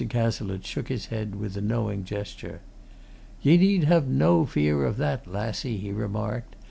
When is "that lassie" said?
4.97-5.77